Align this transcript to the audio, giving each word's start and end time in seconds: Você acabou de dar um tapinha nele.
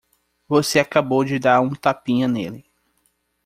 Você 0.47 0.79
acabou 0.79 1.23
de 1.23 1.37
dar 1.37 1.61
um 1.61 1.75
tapinha 1.75 2.27
nele. 2.27 2.65